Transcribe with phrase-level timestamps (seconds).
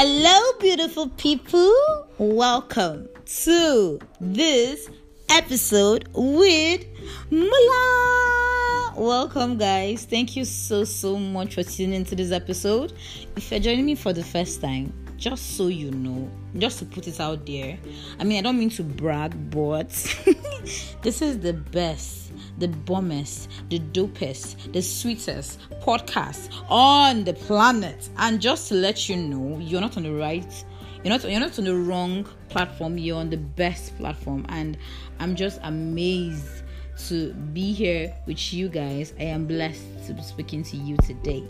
[0.00, 1.74] Hello, beautiful people.
[2.18, 3.08] Welcome
[3.42, 4.88] to this
[5.28, 6.86] episode with
[7.32, 8.94] Mula.
[8.96, 10.04] Welcome, guys.
[10.04, 12.92] Thank you so, so much for tuning into this episode.
[13.34, 17.08] If you're joining me for the first time, just so you know, just to put
[17.08, 17.76] it out there,
[18.20, 19.88] I mean, I don't mean to brag, but
[21.02, 22.27] this is the best,
[22.58, 28.08] the bombest, the dopest, the sweetest podcast on the planet.
[28.18, 30.64] And just to let you know, you're not on the right,
[31.04, 32.98] you're not, you're not on the wrong platform.
[32.98, 34.76] You're on the best platform, and
[35.20, 36.62] I'm just amazed
[37.06, 39.14] to be here with you guys.
[39.18, 41.44] I am blessed to be speaking to you today.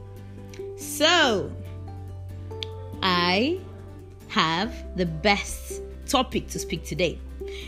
[0.76, 1.50] So,
[3.02, 3.60] I
[4.28, 7.18] have the best topic to speak today.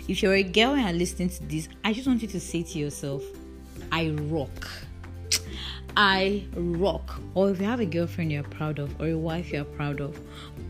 [0.09, 2.63] If you're a girl and are listening to this, I just want you to say
[2.63, 3.23] to yourself,
[3.93, 4.69] I rock.
[5.97, 7.21] I rock.
[7.35, 10.19] Or if you have a girlfriend you're proud of, or a wife you're proud of,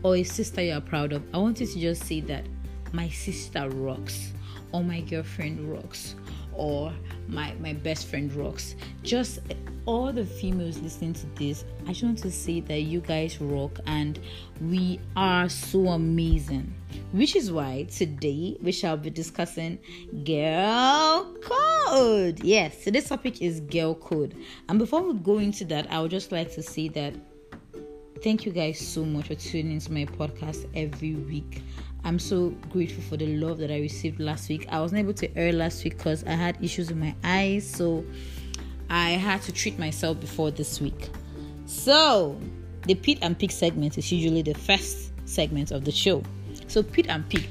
[0.03, 2.45] or a sister you're proud of, I want you to just say that
[2.91, 4.33] my sister rocks,
[4.71, 6.15] or my girlfriend rocks,
[6.53, 6.93] or
[7.27, 9.39] my my best friend rocks just
[9.85, 13.79] all the females listening to this i just want to say that you guys rock
[13.87, 14.19] and
[14.61, 16.73] we are so amazing
[17.11, 19.77] which is why today we shall be discussing
[20.23, 24.35] girl code yes this topic is girl code
[24.69, 27.13] and before we go into that i would just like to say that
[28.23, 31.61] thank you guys so much for tuning into my podcast every week
[32.03, 34.65] I'm so grateful for the love that I received last week.
[34.69, 38.03] I wasn't able to air last week because I had issues with my eyes, so
[38.89, 41.09] I had to treat myself before this week.
[41.65, 42.39] So,
[42.87, 46.23] the Pit and Pick segment is usually the first segment of the show.
[46.71, 47.49] So, Pit and Pick.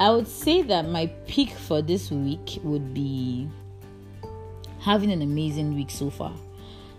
[0.00, 3.46] I would say that my pick for this week would be
[4.80, 6.34] having an amazing week so far.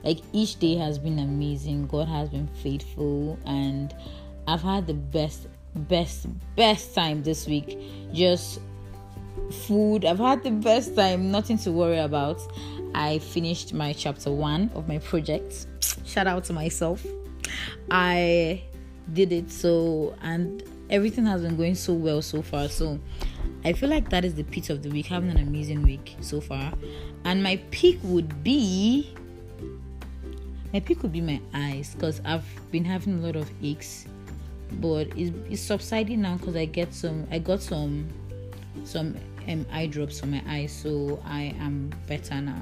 [0.03, 1.87] Like each day has been amazing.
[1.87, 3.39] God has been faithful.
[3.47, 3.95] And
[4.47, 7.79] I've had the best best best time this week.
[8.13, 8.59] Just
[9.65, 10.05] food.
[10.05, 11.31] I've had the best time.
[11.31, 12.39] Nothing to worry about.
[12.93, 15.65] I finished my chapter one of my project.
[16.05, 17.03] Shout out to myself.
[17.89, 18.61] I
[19.11, 22.97] did it so and everything has been going so well so far so
[23.65, 26.39] i feel like that is the peak of the week having an amazing week so
[26.39, 26.71] far
[27.25, 29.13] and my peak would be
[30.71, 34.05] my peak would be my eyes because i've been having a lot of aches
[34.79, 38.07] but it's, it's subsiding now because I get some I got some
[38.83, 39.15] some
[39.47, 42.61] um, eye drops for my eyes so I am better now.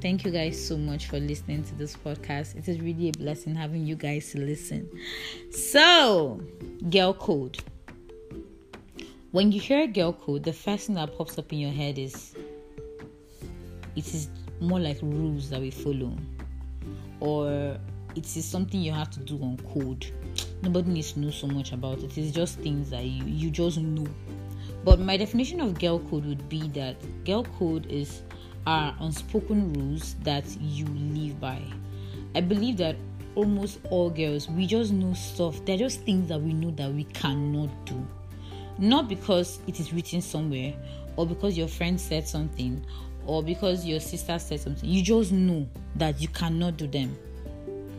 [0.00, 2.56] Thank you guys so much for listening to this podcast.
[2.56, 4.88] It is really a blessing having you guys to listen.
[5.50, 6.40] So,
[6.90, 7.58] girl code.
[9.32, 12.34] When you hear girl code, the first thing that pops up in your head is
[13.96, 14.28] it is
[14.60, 16.16] more like rules that we follow
[17.20, 17.76] or
[18.14, 20.06] it is something you have to do on code
[20.64, 22.16] nobody needs to know so much about it.
[22.16, 24.06] It's just things that you, you just know.
[24.84, 28.22] But my definition of girl code would be that girl code is
[28.66, 31.60] are unspoken rules that you live by.
[32.34, 32.96] I believe that
[33.34, 35.64] almost all girls we just know stuff.
[35.64, 38.06] They're just things that we know that we cannot do.
[38.78, 40.74] Not because it is written somewhere
[41.16, 42.84] or because your friend said something
[43.26, 44.88] or because your sister said something.
[44.88, 47.16] You just know that you cannot do them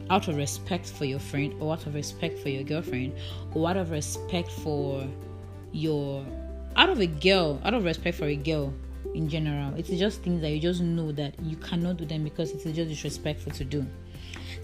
[0.10, 3.14] out of respect for your friend or out of respect for your girlfriend
[3.54, 5.08] or out of respect for
[5.72, 6.26] your
[6.76, 8.74] out of a girl out of respect for a girl
[9.14, 12.52] in general it's just things that you just know that you cannot do them because
[12.52, 13.86] it's just disrespectful to do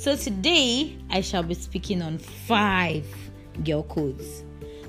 [0.01, 3.06] so today i shall be speaking on five
[3.63, 4.44] girl codes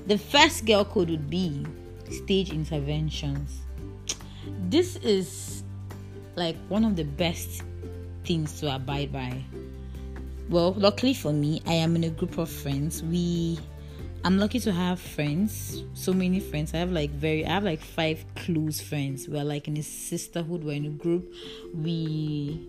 [0.07, 1.65] the first girl code would be
[2.09, 3.61] stage interventions
[4.69, 5.63] this is
[6.35, 7.61] like one of the best
[8.23, 9.31] things to abide by
[10.49, 13.01] well, luckily for me, I am in a group of friends.
[13.01, 13.59] We
[14.25, 16.73] I'm lucky to have friends, so many friends.
[16.73, 19.27] I have like very, I have like five close friends.
[19.27, 20.63] We're like in a sisterhood.
[20.63, 21.33] We're in a group.
[21.73, 22.67] We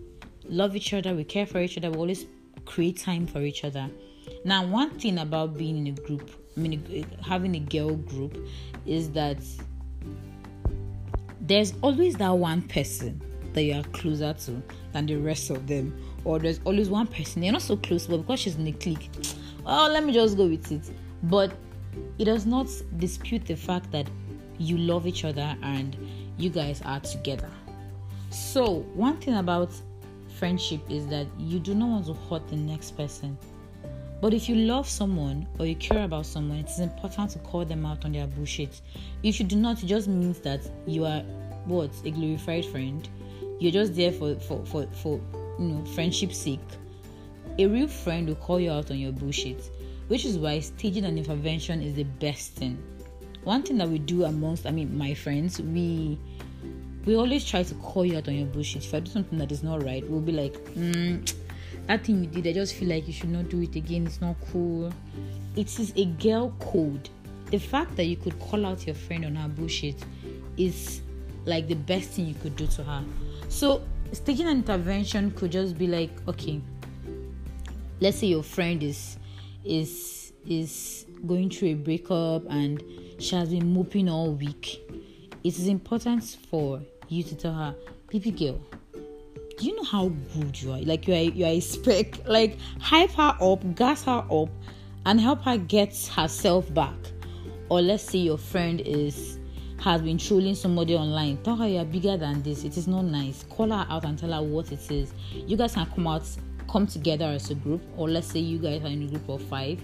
[0.49, 1.13] love each other.
[1.13, 1.89] We care for each other.
[1.91, 2.25] We always
[2.65, 3.89] create time for each other.
[4.43, 8.37] Now, one thing about being in a group, I mean, having a girl group,
[8.85, 9.37] is that
[11.41, 13.21] there's always that one person
[13.53, 14.61] that you are closer to
[14.91, 15.93] than the rest of them
[16.25, 19.09] or there's always one person you're not so close, but because she's in a clique,
[19.63, 20.91] well, let me just go with it.
[21.23, 21.53] But
[22.17, 22.67] it does not
[22.97, 24.09] dispute the fact that
[24.57, 25.95] you love each other and
[26.37, 27.49] you guys are together.
[28.31, 29.71] So, one thing about
[30.35, 33.37] friendship is that you do not want to hurt the next person.
[34.21, 37.65] But if you love someone or you care about someone, it is important to call
[37.65, 38.81] them out on their bullshit.
[39.23, 41.21] If you do not, it just means that you are
[41.65, 43.07] what a glorified friend.
[43.59, 45.19] You're just there for for for, for
[45.59, 46.59] you know, friendship sake,
[47.59, 49.61] a real friend will call you out on your bullshit.
[50.07, 52.77] which is why staging an intervention is the best thing.
[53.43, 56.19] One thing that we do amongst, I mean, my friends, we
[57.05, 58.83] we always try to call you out on your bullshit.
[58.85, 61.33] If I do something that is not right, we'll be like, mm,
[61.87, 64.07] that thing you did, I just feel like you should not do it again.
[64.07, 64.91] It's not cool.
[65.55, 67.09] It is a girl code.
[67.51, 70.03] The fact that you could call out your friend on her bullshit
[70.57, 71.01] is
[71.45, 73.03] like the best thing you could do to her.
[73.49, 76.59] So staging an intervention could just be like, okay,
[77.99, 79.17] let's say your friend is
[79.63, 82.83] is is going through a breakup and
[83.19, 84.81] she has been moping all week.
[85.43, 87.75] It is important for you to tell her,
[88.09, 88.61] baby girl,
[89.57, 90.81] do you know how good you are?
[90.81, 92.27] Like you are you are a spec.
[92.27, 94.49] Like hype her up, gas her up,
[95.05, 96.95] and help her get herself back.
[97.69, 99.39] Or let's say your friend is
[99.79, 101.37] has been trolling somebody online.
[101.43, 102.63] Tell her you're bigger than this.
[102.63, 103.43] It is not nice.
[103.49, 105.13] Call her out and tell her what it is.
[105.33, 106.23] You guys can come out,
[106.69, 109.41] come together as a group, or let's say you guys are in a group of
[109.43, 109.81] five.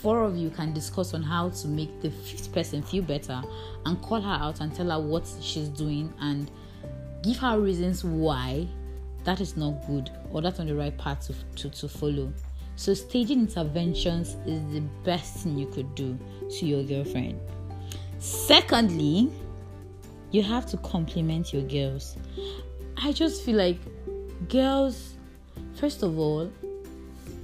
[0.00, 3.42] Four of you can discuss on how to make the fifth person feel better
[3.84, 6.50] and call her out and tell her what she's doing and
[7.22, 8.66] give her reasons why
[9.24, 12.32] that is not good or that's not the right path to, to, to follow.
[12.76, 16.18] So, staging interventions is the best thing you could do
[16.58, 17.40] to your girlfriend.
[18.18, 19.32] Secondly,
[20.30, 22.16] you have to compliment your girls.
[23.02, 23.78] I just feel like
[24.48, 25.14] girls,
[25.74, 26.52] first of all,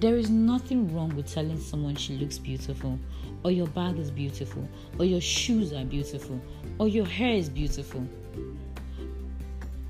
[0.02, 2.98] there is nothing wrong with telling someone she looks beautiful,
[3.44, 4.68] or your bag is beautiful,
[4.98, 6.40] or your shoes are beautiful,
[6.78, 8.06] or your hair is beautiful.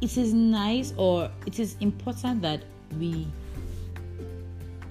[0.00, 2.64] It is nice or it is important that
[2.98, 3.26] we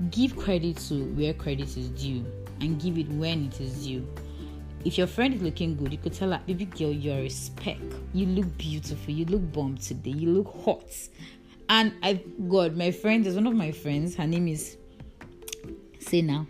[0.09, 2.25] give credit to where credit is due
[2.61, 4.07] and give it when it is due
[4.83, 7.77] if your friend is looking good, you could tell her, baby girl, you're a speck.
[8.13, 9.13] You look beautiful.
[9.13, 10.11] You look bomb today.
[10.11, 10.91] You look hot.
[11.69, 14.15] And I, God, my friend, there's one of my friends.
[14.15, 14.77] Her name is
[16.11, 16.45] Sena.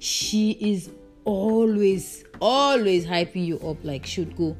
[0.00, 0.90] She is
[1.24, 4.56] always, always hyping you up like should go.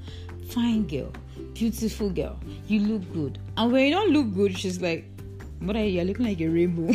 [0.50, 1.12] Fine girl,
[1.54, 2.38] beautiful girl.
[2.68, 3.40] You look good.
[3.56, 5.04] And when you don't look good, she's like,
[5.58, 5.90] what are you?
[5.90, 6.94] You're looking like a rainbow.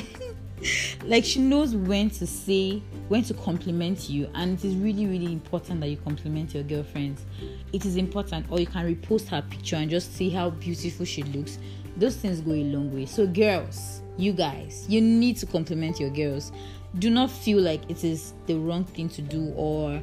[1.03, 5.33] like she knows when to say when to compliment you and it is really really
[5.33, 7.25] important that you compliment your girlfriends
[7.73, 11.21] it is important or you can repost her picture and just see how beautiful she
[11.23, 11.59] looks
[11.97, 16.11] those things go a long way so girls you guys you need to compliment your
[16.11, 16.53] girls
[16.99, 20.01] do not feel like it is the wrong thing to do or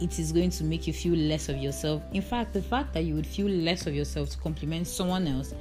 [0.00, 2.02] it is going to make you feel less of yourself.
[2.12, 5.54] In fact the fact that you would feel less of yourself to compliment someone else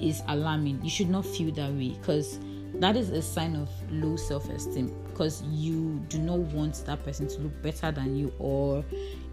[0.00, 0.82] is alarming.
[0.82, 2.38] You should not feel that way because
[2.74, 7.38] that is a sign of low self-esteem because you do not want that person to
[7.40, 8.84] look better than you or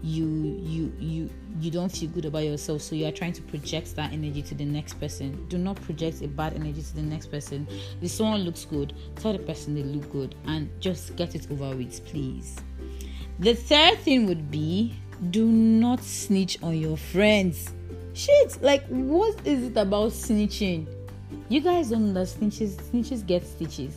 [0.04, 0.26] you
[0.62, 1.30] you you
[1.60, 4.54] you don't feel good about yourself so you are trying to project that energy to
[4.54, 5.46] the next person.
[5.48, 7.66] Do not project a bad energy to the next person.
[8.02, 11.74] If someone looks good tell the person they look good and just get it over
[11.74, 12.56] with please.
[13.38, 14.92] The third thing would be
[15.30, 17.72] do not snitch on your friends.
[18.12, 20.86] Shit like what is it about snitching?
[21.48, 23.96] You guys don't know that snitches, snitches get stitches.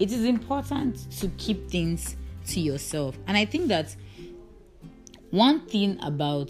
[0.00, 2.16] It is important to keep things
[2.48, 3.16] to yourself.
[3.28, 3.94] And I think that
[5.30, 6.48] one thing about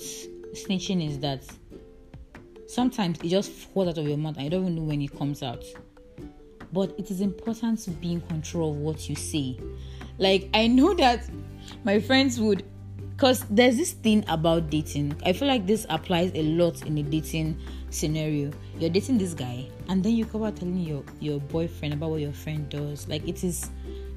[0.53, 1.45] snitching is that
[2.67, 5.17] sometimes it just falls out of your mouth and you don't even know when it
[5.17, 5.65] comes out.
[6.73, 9.59] But it is important to be in control of what you say.
[10.19, 11.29] Like, I know that
[11.85, 12.65] my friends would,
[13.11, 15.21] because there's this thing about dating.
[15.25, 17.59] I feel like this applies a lot in a dating
[17.91, 22.11] scenario you're dating this guy and then you come out telling your your boyfriend about
[22.11, 23.71] what your friend does like it is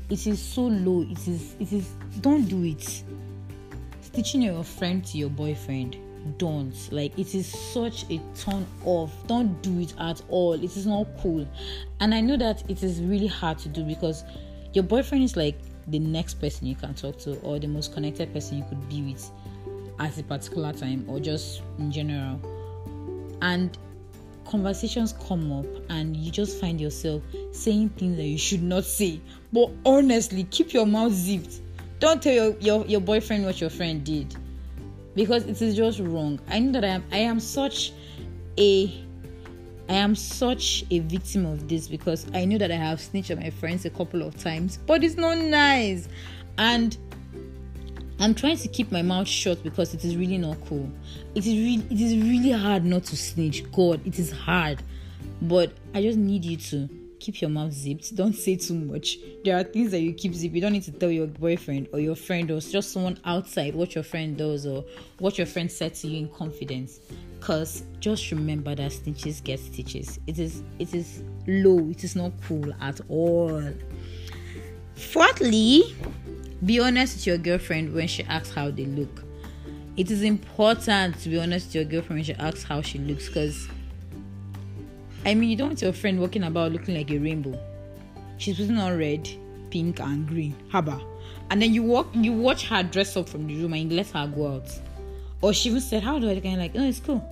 [0.10, 1.88] it is so low it is it is
[2.22, 3.04] don't do it
[4.12, 5.96] stitching your friend to your boyfriend
[6.38, 6.76] don't.
[6.92, 9.12] Like it is such a turn off.
[9.28, 10.54] Don't do it at all.
[10.54, 11.48] It is not cool.
[12.00, 14.24] And i know that it is really hard to do because
[14.74, 18.32] your boyfriend is like the next person you can talk to or the most connected
[18.34, 19.30] person you could be with
[20.00, 22.40] at a particular time or just in general.
[23.42, 23.78] And
[24.46, 29.22] conversations come up and you just find yourself saying things that you should not say.
[29.54, 31.62] But honestly keep your mouth zipped
[32.00, 34.36] don't tell your, your, your boyfriend what your friend did
[35.16, 37.92] because it is just wrong i know that i am i am such
[38.58, 39.06] a
[39.90, 43.40] I am such a victim of this because I know that I have snitched on
[43.40, 46.08] my friends a couple of times, but it's not nice.
[46.60, 46.96] And
[48.20, 50.92] I'm trying to keep my mouth shut because it is really not cool.
[51.34, 53.70] It is really it is really hard not to snitch.
[53.72, 54.84] God, it is hard.
[55.42, 56.88] But I just need you to
[57.20, 58.16] keep your mouth zipped.
[58.16, 59.18] Don't say too much.
[59.44, 60.56] There are things that you keep zipped.
[60.56, 63.96] You don't need to tell your boyfriend or your friend or just someone outside what
[63.96, 64.86] your friend does or
[65.20, 67.00] what your friend said to you in confidence.
[67.40, 70.20] Cause just remember that stitches get stitches.
[70.28, 71.90] It is it is low.
[71.90, 73.64] It is not cool at all.
[74.96, 75.96] Fourthly,
[76.66, 79.24] Be honest with your girlfriend when she asks how they look.
[79.96, 83.28] It is important to be honest with your girlfriend when she asks how she looks
[83.28, 83.68] because
[85.26, 87.60] I mean you don't want your friend walking about looking like a rainbow.
[88.38, 89.28] She's putting on red,
[89.70, 90.56] pink, and green.
[90.72, 91.04] Haba.
[91.50, 94.08] And then you walk you watch her dress up from the room and you let
[94.12, 94.80] her go out.
[95.42, 96.46] Or she even said, How do I look?
[96.46, 97.24] And you're like, oh it's cool.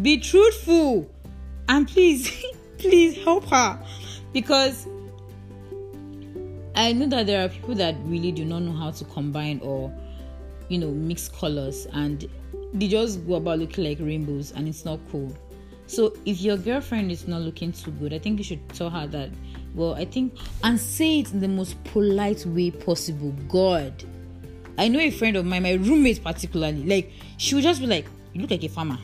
[0.00, 1.10] Be truthful.
[1.68, 2.44] And please,
[2.78, 3.78] please help her.
[4.32, 4.86] Because
[6.74, 9.92] I know that there are people that really do not know how to combine or,
[10.68, 12.28] you know, mix colors and
[12.72, 15.34] they just go about looking like rainbows and it's not cool.
[15.90, 19.08] So if your girlfriend is not looking too good, I think you should tell her
[19.08, 19.30] that,
[19.74, 23.34] well, I think, and say it in the most polite way possible.
[23.48, 24.04] God.
[24.78, 28.06] I know a friend of mine, my roommate particularly, like, she would just be like,
[28.32, 28.98] You look like a farmer.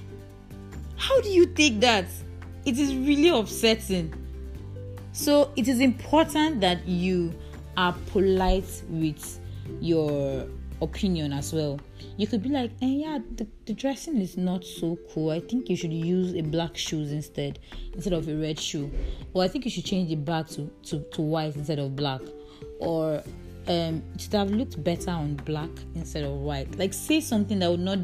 [0.97, 2.07] How do you take that?
[2.64, 4.14] It is really upsetting.
[5.11, 7.35] So it is important that you
[7.76, 9.40] are polite with
[9.81, 10.47] your
[10.81, 11.81] opinion as well.
[12.17, 15.31] You could be like, eh, yeah, the, the dressing is not so cool.
[15.31, 17.59] I think you should use a black shoes instead,
[17.93, 18.91] instead of a red shoe.
[19.35, 22.21] Or I think you should change the back to, to, to white instead of black.
[22.81, 23.23] Or
[23.69, 26.79] um, it should have looked better on black instead of white.
[26.79, 27.99] Like say something that would not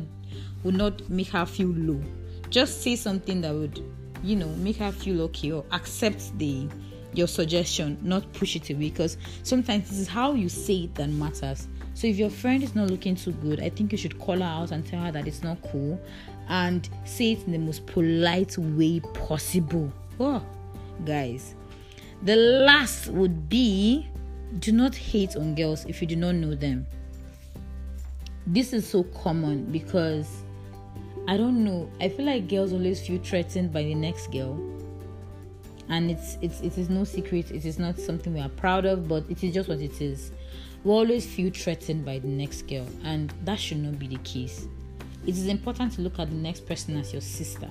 [0.65, 2.03] would not make her feel low.
[2.51, 3.83] Just say something that would,
[4.23, 6.69] you know, make her feel okay or accept the
[7.15, 8.91] your suggestion, not push it away.
[8.91, 11.69] Because sometimes this is how you say it that matters.
[11.95, 14.45] So if your friend is not looking too good, I think you should call her
[14.45, 16.01] out and tell her that it's not cool
[16.49, 19.93] and say it in the most polite way possible.
[20.19, 20.45] Oh,
[21.05, 21.55] guys.
[22.23, 24.09] The last would be
[24.59, 26.87] do not hate on girls if you do not know them.
[28.47, 30.43] This is so common because
[31.29, 31.91] I don't know.
[32.01, 34.61] I feel like girls always feel threatened by the next girl
[35.89, 39.09] and it's it's it is no secret it is not something we are proud of
[39.09, 40.33] but it is just what it is
[40.85, 44.67] we always feel threatened by the next girl and that should not be the case.
[45.27, 47.71] It is important to look at the next person as your sister.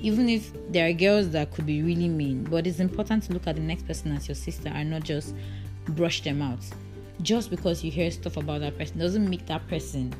[0.00, 3.46] Even if there are girls that could be really mean but it's important to look
[3.46, 5.34] at the next person as your sister and not just
[5.88, 6.60] brush them out.
[7.20, 10.12] Just because you hear stuff about that person doesn't make that person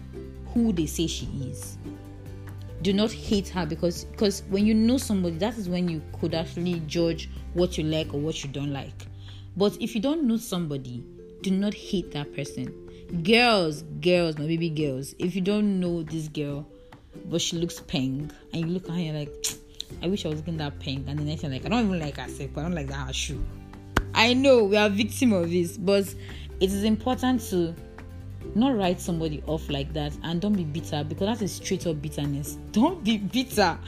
[0.53, 1.79] who they say she is.
[2.83, 6.35] Do not hate her because because when you know somebody that is when you could
[6.35, 9.07] actually judge what you like or what you don't like.
[9.57, 11.05] But if you don't know somebody
[11.43, 12.73] do not hate that person.
[13.23, 16.67] Girls girls my baby girls if you don't know this girl
[17.27, 19.47] but she looks pink and you look at her and like
[20.03, 22.01] i wish i was looking that pink and the next thing like i don't even
[22.01, 23.45] like her herself but i don't like that her shoe.
[24.15, 26.05] I know we are victim of this but
[26.61, 27.75] it is important to
[28.55, 32.03] not write somebody off like that and don't be bitter because that is straight up
[32.03, 32.59] bitterness.
[32.73, 33.79] Don't be bitter.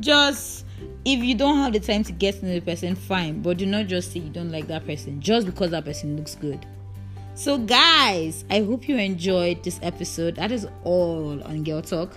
[0.00, 0.64] Just
[1.04, 3.66] if you don't have the time to get to know the person fine but do
[3.66, 6.64] not just say you don't like that person just because that person looks good
[7.38, 12.12] so guys i hope you enjoyed this episode that is all on girl talk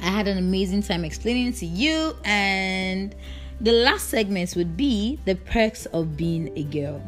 [0.00, 3.14] i had an amazing time explaining to you and
[3.60, 7.00] the last segments would be the perks of being a girl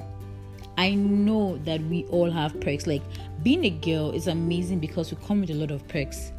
[0.79, 2.87] I know that we all have perks.
[2.87, 3.03] Like
[3.43, 6.33] being a girl is amazing because we come with a lot of perks.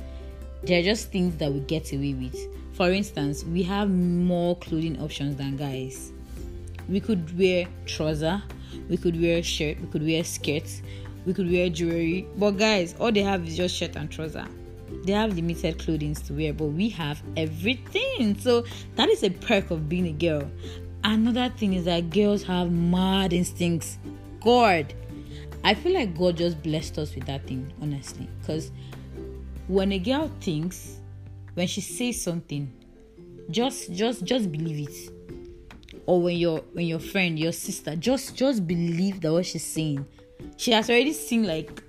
[0.64, 2.36] There are just things that we get away with.
[2.76, 6.12] For instance, we have more clothing options than guys.
[6.90, 8.42] We could wear trouser,
[8.90, 10.82] we could wear a shirt, we could wear skirts,
[11.26, 12.28] we could wear jewelry.
[12.38, 14.48] But guys, all they have is just shirt and trouser.
[15.06, 18.38] They have limited clothing to wear, but we have everything.
[18.40, 18.64] So
[18.96, 20.50] that is a perk of being a girl.
[21.04, 23.98] Another thing is that girls have mad instincts.
[24.42, 24.94] God,
[25.64, 28.28] I feel like God just blessed us with that thing, honestly.
[28.40, 28.72] Because
[29.68, 31.00] when a girl thinks,
[31.54, 32.72] when she says something,
[33.50, 35.13] just just just believe it.
[36.06, 40.06] Or when your when your friend, your sister, just just believe that what she's saying.
[40.58, 41.82] She has already seen like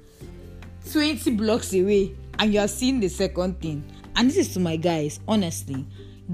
[0.92, 3.84] 20 blocks away, and you are seeing the second thing.
[4.16, 5.84] And this is to my guys, honestly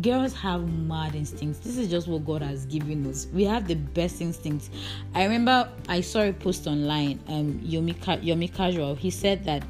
[0.03, 1.59] girls have mad instincts.
[1.59, 3.27] This is just what god has given us.
[3.33, 4.71] We have the best instincts.
[5.15, 8.95] I remember i saw a post online um yomi, yomi casual.
[8.95, 9.65] He said that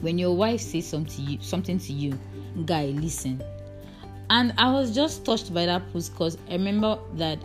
[0.00, 2.18] when your wife says something to you something to you
[2.64, 3.42] guy listen
[4.30, 7.38] and i was just touched by that post because i remember that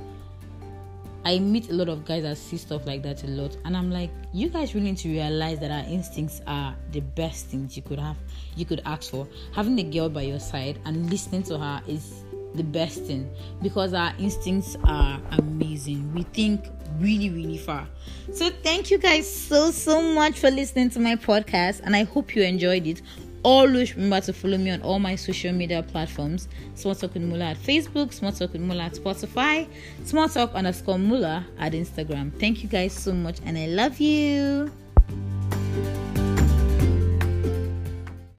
[1.25, 3.89] I meet a lot of guys that see stuff like that a lot, and I'm
[3.89, 7.82] like, you guys really need to realize that our instincts are the best things you
[7.82, 8.15] could have,
[8.56, 9.27] you could ask for.
[9.51, 12.24] Having a girl by your side and listening to her is
[12.54, 13.27] the best thing
[13.63, 16.13] because our instincts are amazing.
[16.13, 16.68] We think
[17.00, 17.88] really, really far.
[18.32, 22.36] So, thank you guys so, so much for listening to my podcast, and I hope
[22.36, 23.01] you enjoyed it.
[23.46, 26.48] Always remember to follow me on all my social media platforms.
[26.74, 29.68] Small Talk with Mula at Facebook, Small Talk with Mula at Spotify,
[30.04, 32.34] Small Talk underscore Mula at Instagram.
[32.40, 34.72] Thank you guys so much and I love you.